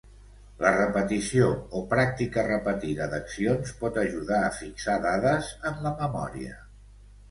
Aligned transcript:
La 0.61 0.69
repetició 0.77 1.49
o 1.81 1.83
pràctica 1.91 2.47
repetida 2.49 3.11
d'accions 3.13 3.77
pot 3.85 4.03
ajudar 4.09 4.43
a 4.49 4.53
fixar 4.65 5.01
dades 5.09 5.57
en 5.73 5.83
la 5.89 5.99
memòria. 6.07 6.63